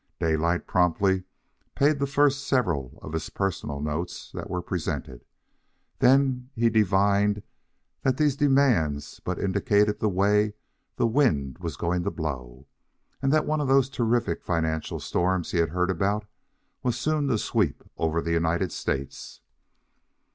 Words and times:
Daylight 0.19 0.65
promptly 0.65 1.25
paid 1.75 1.99
the 1.99 2.07
first 2.07 2.47
several 2.47 2.97
of 3.03 3.13
his 3.13 3.29
personal 3.29 3.79
notes 3.79 4.31
that 4.33 4.49
were 4.49 4.63
presented; 4.63 5.23
then 5.99 6.49
he 6.55 6.71
divined 6.71 7.43
that 8.01 8.17
these 8.17 8.35
demands 8.35 9.19
but 9.23 9.37
indicated 9.37 9.99
the 9.99 10.09
way 10.09 10.55
the 10.95 11.05
wind 11.05 11.59
was 11.59 11.77
going 11.77 12.01
to 12.01 12.09
blow, 12.09 12.65
and 13.21 13.31
that 13.31 13.45
one 13.45 13.61
of 13.61 13.67
those 13.67 13.91
terrific 13.91 14.41
financial 14.41 14.99
storms 14.99 15.51
he 15.51 15.59
had 15.59 15.69
heard 15.69 15.91
about 15.91 16.25
was 16.81 16.97
soon 16.99 17.27
to 17.27 17.37
sweep 17.37 17.83
over 17.95 18.23
the 18.23 18.31
United 18.33 18.71
States. 18.71 19.41